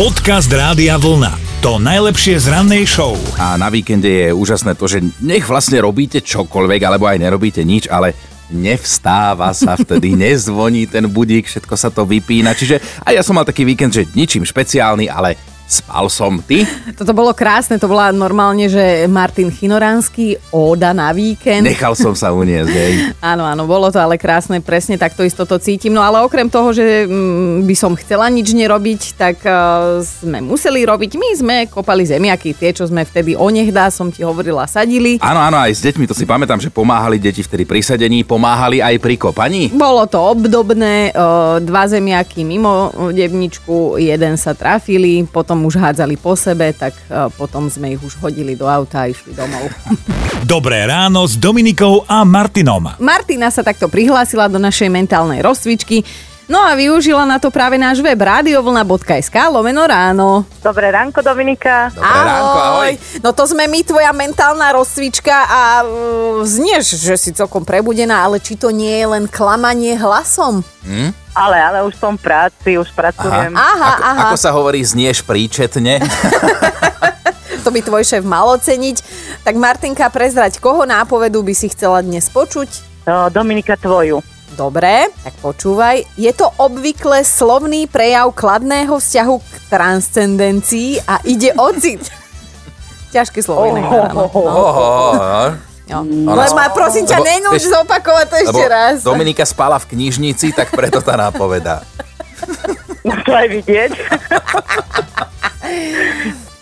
[0.00, 1.60] Podcast Rádia Vlna.
[1.60, 3.20] To najlepšie z rannej show.
[3.36, 7.84] A na víkende je úžasné to, že nech vlastne robíte čokoľvek, alebo aj nerobíte nič,
[7.84, 8.16] ale
[8.48, 12.56] nevstáva sa vtedy, nezvoní ten budík, všetko sa to vypína.
[12.56, 15.36] Čiže aj ja som mal taký víkend, že ničím špeciálny, ale
[15.70, 16.66] Spal som, ty?
[16.98, 21.62] Toto bolo krásne, to bola normálne, že Martin Chinoránsky, óda na víkend.
[21.62, 22.92] Nechal som sa uniesť, hej.
[23.30, 25.94] áno, áno, bolo to ale krásne, presne takto isto to cítim.
[25.94, 30.82] No ale okrem toho, že mm, by som chcela nič nerobiť, tak uh, sme museli
[30.82, 31.14] robiť.
[31.14, 35.22] My sme kopali zemiaky, tie, čo sme vtedy onehdá, som ti hovorila, sadili.
[35.22, 38.82] Áno, áno, aj s deťmi, to si pamätám, že pomáhali deti vtedy pri sedení, pomáhali
[38.82, 39.70] aj pri kopaní.
[39.70, 46.38] Bolo to obdobné, uh, dva zemiaky mimo devničku, jeden sa trafili, potom už hádzali po
[46.38, 49.68] sebe, tak e, potom sme ich už hodili do auta a išli domov.
[50.46, 52.96] Dobré ráno s Dominikou a Martinom.
[52.98, 56.02] Martina sa takto prihlásila do našej mentálnej rozcvičky.
[56.50, 60.42] No a využila na to práve náš web radiovlna.sk lomeno ráno.
[60.58, 61.94] Dobré ránko, Dominika.
[61.94, 62.26] Dobré ahoj.
[62.26, 62.92] ránko, ahoj.
[63.22, 68.42] No to sme my, tvoja mentálna rozcvička a uh, znieš, že si celkom prebudená, ale
[68.42, 70.66] či to nie je len klamanie hlasom?
[70.82, 71.14] Hm?
[71.38, 73.54] Ale, ale už som v práci, už pracujem.
[73.54, 74.20] Aha, aha, ako, aha.
[74.26, 76.02] ako sa hovorí, znieš príčetne.
[77.62, 78.96] to by tvoj šéf mal oceniť.
[79.46, 82.90] Tak Martinka, prezrať, koho nápovedu by si chcela dnes počuť?
[83.06, 84.18] No, Dominika, tvoju.
[84.50, 86.04] Dobre, tak počúvaj.
[86.14, 92.10] Je to obvykle slovný prejav kladného vzťahu k transcendencii a ide o cit.
[93.14, 94.14] Ťažké slovo inak.
[94.14, 95.48] Oh, oh, oh.
[95.90, 96.06] Jo.
[96.06, 99.02] Len ma prosím ťa, nenúč zopakovať to ešte raz.
[99.02, 101.82] Dominika spala v knižnici, tak preto tá nápoveda.
[103.02, 103.90] No to aj vidieť.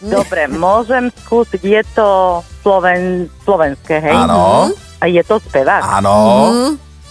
[0.01, 1.61] Dobre, môžem skúsiť.
[1.61, 4.17] Je to sloven, slovenské, hej?
[4.17, 6.01] Áno, A je to spevák.
[6.01, 6.17] áno.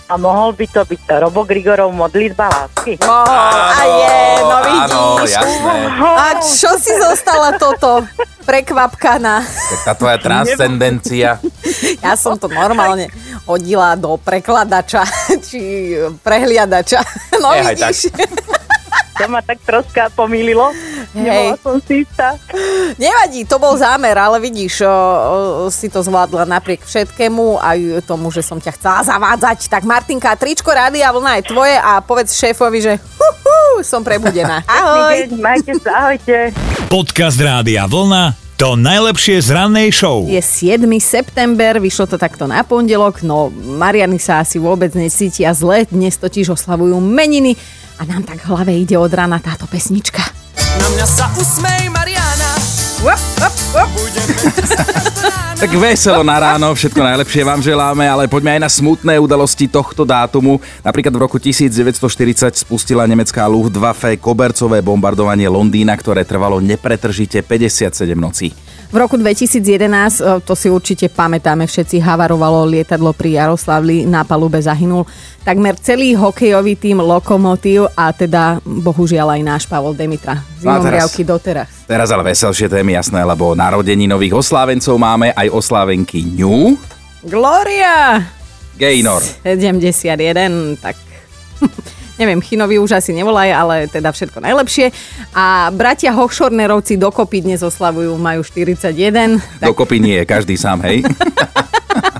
[0.07, 2.95] A mohol by to byť Robo Grigorov modlitba lásky.
[3.03, 5.35] Oh, a je, no áno, vidíš.
[5.35, 5.75] jasné.
[5.99, 8.07] A čo si zostala toto
[8.47, 9.43] prekvapkaná?
[9.43, 11.43] Tak tá tvoja transcendencia.
[11.99, 13.11] Ja som to normálne
[13.43, 15.03] hodila do prekladača,
[15.43, 15.91] či
[16.23, 17.03] prehliadača.
[17.43, 18.15] No Nehaj vidíš.
[19.17, 20.71] To ma tak troška pomýlilo.
[21.15, 22.35] Nebola som si istá.
[22.99, 24.95] Nevadí, to bol zámer, ale vidíš, o, o,
[25.71, 29.71] si to zvládla napriek všetkému aj tomu, že som ťa chcela zavádzať.
[29.71, 34.63] Tak Martinka, tričko Rádia Vlna je tvoje a povedz šéfovi, že hu, hu, som prebudená.
[34.71, 35.31] Ahoj.
[35.39, 36.51] Majte sa, ahojte.
[36.91, 38.47] Podcast Rádia Vlna.
[38.57, 40.25] To najlepšie z rannej show.
[40.25, 40.81] Je 7.
[40.97, 46.57] september, vyšlo to takto na pondelok, no Mariany sa asi vôbec necítia zle, dnes totiž
[46.57, 47.53] oslavujú meniny
[48.01, 50.25] a nám tak v hlave ide od rána táto pesnička.
[50.57, 52.49] Na mňa sa usmej, Mariana.
[53.05, 54.06] Up, up, up.
[55.57, 60.05] Tak veselo na ráno, všetko najlepšie vám želáme, ale poďme aj na smutné udalosti tohto
[60.05, 60.61] dátumu.
[60.85, 68.53] Napríklad v roku 1940 spustila nemecká Luftwaffe kobercové bombardovanie Londýna, ktoré trvalo nepretržite 57 nocí.
[68.93, 74.61] V roku 2011, e, to si určite pamätáme všetci, havarovalo lietadlo pri Jaroslavli, na palube
[74.61, 75.09] zahynul
[75.41, 80.37] takmer celý hokejový tým Lokomotív a teda bohužiaľ aj náš Pavol Demitra.
[80.57, 81.69] No teraz- Zimomriavky doteraz.
[81.85, 86.73] Teraz ale veselšie témy, jasné, lebo narodení nových oslávencov máme aj oslávenky ňu.
[87.21, 88.25] Gloria!
[88.77, 89.21] Gaynor.
[89.41, 90.93] 71, tak
[92.21, 94.93] neviem, Chinovi už asi nevolaj, ale teda všetko najlepšie.
[95.33, 99.37] A bratia Hochschornerovci dokopy dnes oslavujú, majú 41.
[99.61, 101.01] Tak Dokopy nie, každý sám, hej.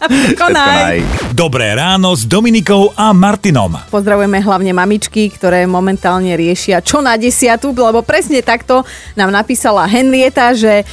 [0.39, 0.55] Konaj.
[0.55, 0.97] naj.
[1.35, 3.75] Dobré ráno s Dominikou a Martinom.
[3.91, 8.87] Pozdravujeme hlavne mamičky, ktoré momentálne riešia čo na desiatu, lebo presne takto
[9.19, 10.87] nám napísala Henrieta, že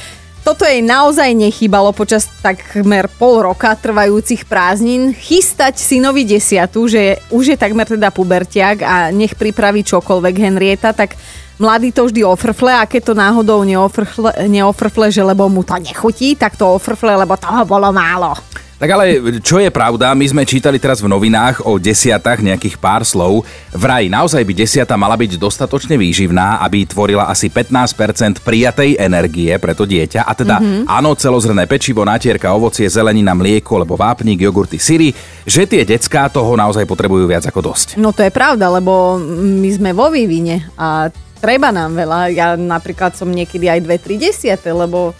[0.45, 5.09] toto jej naozaj nechýbalo počas takmer pol roka trvajúcich prázdnin.
[5.09, 11.17] Chystať synovi desiatu, že už je takmer teda pubertiak a nech pripraví čokoľvek Henrieta, tak
[11.57, 16.35] mladý to vždy ofrfle a keď to náhodou neofrfle, neofrfle, že lebo mu to nechutí,
[16.35, 18.35] tak to ofrfle, lebo toho bolo málo.
[18.75, 23.07] Tak ale čo je pravda, my sme čítali teraz v novinách o desiatách nejakých pár
[23.07, 23.47] slov.
[23.71, 29.71] Vraj naozaj by desiata mala byť dostatočne výživná, aby tvorila asi 15% prijatej energie pre
[29.71, 30.27] to dieťa.
[30.27, 30.91] A teda mm-hmm.
[30.91, 35.15] áno, celozrné pečivo, natierka, ovocie, zelenina, mlieko, alebo vápnik, jogurty, syry,
[35.47, 37.95] že tie decká toho naozaj potrebujú viac ako dosť.
[37.95, 41.07] No to je pravda, lebo my sme vo vývine a
[41.39, 42.19] treba nám veľa.
[42.35, 45.15] Ja napríklad som niekedy aj 2-3 desiate, lebo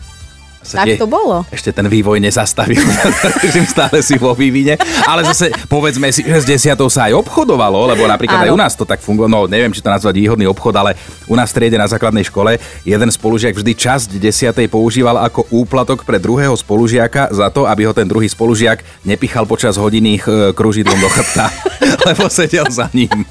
[0.66, 1.46] tak to bolo.
[1.54, 2.82] Ešte ten vývoj nezastavil,
[3.54, 4.82] že stále si vo vývine.
[5.06, 8.58] Ale zase povedzme si, že s desiatou sa aj obchodovalo, lebo napríklad aj Áno.
[8.58, 10.98] u nás to tak fungovalo, no neviem, či to nazvať výhodný obchod, ale
[11.30, 16.18] u nás triede na základnej škole jeden spolužiak vždy časť desiatej používal ako úplatok pre
[16.18, 21.10] druhého spolužiaka za to, aby ho ten druhý spolužiak nepichal počas hodiny eh, kružidlom do
[21.10, 21.52] chrbta,
[22.10, 23.26] lebo sedel za ním.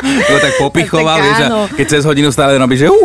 [0.00, 1.36] To tak popichoval, Tak vieš,
[1.76, 2.96] keď cez hodinu stále robí, že uh,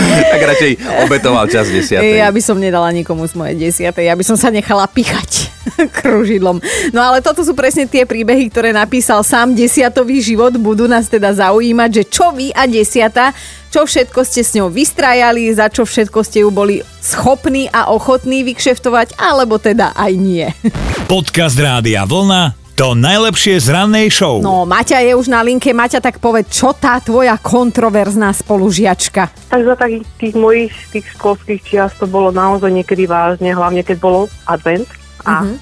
[0.32, 0.72] tak radšej
[1.06, 2.20] obetoval čas desiatej.
[2.20, 5.52] Ja by som nedala nikomu z mojej desiatej, ja by som sa nechala pichať
[6.02, 6.58] kružidlom.
[6.90, 10.54] No ale toto sú presne tie príbehy, ktoré napísal sám desiatový život.
[10.58, 13.30] Budú nás teda zaujímať, že čo vy a desiata,
[13.72, 18.44] čo všetko ste s ňou vystrajali, za čo všetko ste ju boli schopní a ochotní
[18.44, 20.46] vykšeftovať, alebo teda aj nie.
[21.12, 24.42] Podcast Rádia Vlna to najlepšie z rannej show.
[24.42, 25.70] No, Maťa je už na linke.
[25.70, 29.30] Maťa, tak povedz, čo tá tvoja kontroverzná spolužiačka?
[29.54, 34.02] Tak za takých tých mojich tých školských čiast to bolo naozaj niekedy vážne, hlavne keď
[34.02, 34.20] bolo
[34.50, 34.90] advent
[35.22, 35.54] a Mhm.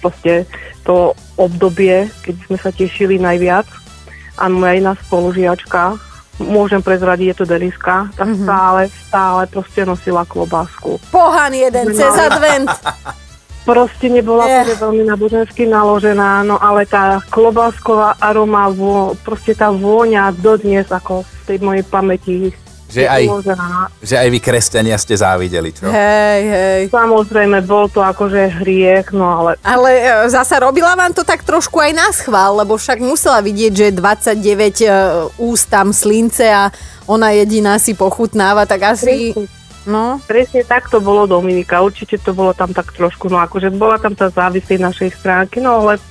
[0.00, 0.32] proste
[0.80, 3.68] to obdobie, keď sme sa tešili najviac
[4.40, 6.00] a moja iná spolužiačka,
[6.40, 8.48] môžem prezradiť, je to Deliska, tak Mhm.
[8.48, 8.82] stále,
[9.12, 11.04] stále proste nosila klobásku.
[11.12, 12.72] Pohan jeden cez advent.
[13.66, 14.78] Proste nebola yeah.
[14.78, 21.40] veľmi nábožensky naložená, no ale tá klobásková aroma, vo, proste tá vôňa dodnes ako v
[21.50, 22.54] tej mojej pamäti
[22.86, 23.22] Že je aj,
[24.06, 25.90] že aj vy kresťania ste závideli, čo?
[25.90, 26.82] Hej, hej.
[26.94, 31.82] Samozrejme, bol to akože hriech, no ale Ale e, zasa robila vám to tak trošku
[31.82, 34.38] aj na schvál, lebo však musela vidieť, že 29
[34.78, 34.88] e,
[35.42, 36.70] úst tam slince a
[37.10, 39.34] ona jediná si pochutnáva, tak asi...
[39.86, 41.78] No, presne tak to bolo Dominika.
[41.78, 45.62] Určite to bolo tam tak trošku, no akože bola tam tá závisť tej našej stránky,
[45.62, 46.02] no ale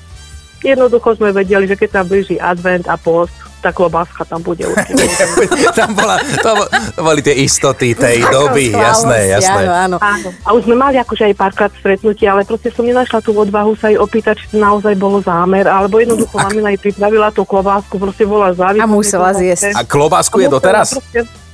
[0.59, 5.09] jednoducho sme vedeli, že keď sa blíži advent a post, tá klobáska tam bude určite.
[5.73, 9.65] Tam bola, to, bo- to boli tie istoty tej doby, jasné, jasné.
[9.65, 9.97] Áno, áno.
[9.99, 10.29] Áno.
[10.45, 13.89] A už sme mali akože aj párkrát stretnutie, ale proste som nenašla tú odvahu sa
[13.89, 18.23] jej opýtať, či to naozaj bolo zámer, alebo jednoducho mamina jej pripravila tú klobásku, proste
[18.23, 18.85] bola závislá.
[18.85, 19.73] A musela zjesť.
[19.73, 20.93] A klobásku je doteraz?
[20.93, 21.44] proste-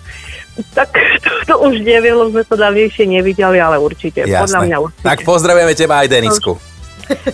[0.74, 0.90] Tak
[1.24, 4.28] to, to už neviem, lebo sme to dávnejšie nevideli, ale určite.
[4.28, 4.86] Podľa mňa Jasné.
[4.86, 5.06] určite.
[5.06, 6.54] Tak pozdravujeme teba aj Denisku.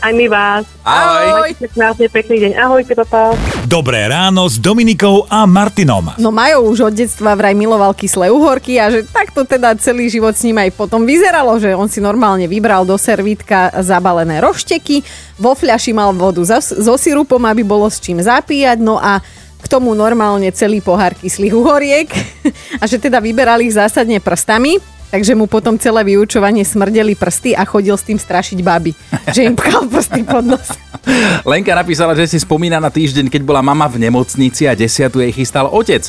[0.01, 0.65] Aj my vás.
[0.81, 1.53] Ahoj.
[1.69, 2.51] Krásne, pekný deň.
[2.57, 3.37] Ahojte, papa.
[3.69, 6.17] Dobré ráno s Dominikou a Martinom.
[6.17, 10.33] No Majo už od detstva vraj miloval kyslé uhorky a že takto teda celý život
[10.33, 15.05] s ním aj potom vyzeralo, že on si normálne vybral do servítka zabalené rošteky,
[15.37, 19.21] vo fľaši mal vodu so, so sirupom, aby bolo s čím zapíjať, no a
[19.57, 22.09] k tomu normálne celý pohár kyslých uhoriek
[22.81, 24.77] a že teda vyberal ich zásadne prstami,
[25.09, 28.91] takže mu potom celé vyučovanie smrdeli prsty a chodil s tým strašiť baby,
[29.35, 30.67] že im pchal prsty pod nos.
[31.49, 35.33] Lenka napísala, že si spomína na týždeň, keď bola mama v nemocnici a desiatu jej
[35.33, 36.07] chystal otec.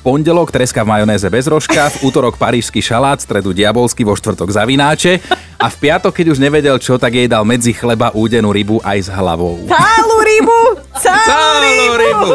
[0.00, 4.48] V pondelok treska v majonéze bez rožka, v útorok parížsky šalát, stredu diabolský, vo štvrtok
[4.48, 5.20] zavináče
[5.60, 8.96] a v piatok, keď už nevedel čo, tak jej dal medzi chleba údenú rybu aj
[8.96, 9.68] s hlavou.
[9.68, 10.60] Celú rybu!
[10.96, 12.30] Celú Celú rybu!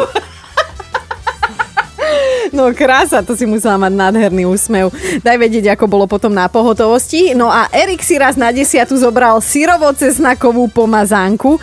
[2.56, 4.88] No krása, to si musela mať nádherný úsmev.
[5.20, 7.36] Daj vedieť, ako bolo potom na pohotovosti.
[7.36, 11.60] No a Erik si raz na desiatu zobral syrovo-cesnakovú pomazánku.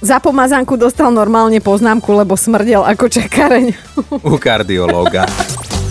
[0.00, 3.76] Za pomazánku dostal normálne poznámku, lebo smrdel ako čakareň.
[4.24, 5.28] U kardiológa.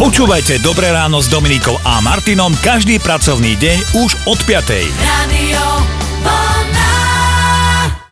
[0.02, 4.90] Počúvajte Dobré ráno s Dominikou a Martinom každý pracovný deň už od 5.
[4.98, 5.93] Radio